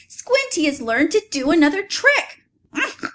"Squinty 0.07 0.65
has 0.65 0.81
learned 0.81 1.11
to 1.11 1.21
do 1.29 1.51
another 1.51 1.83
trick!" 1.85 2.41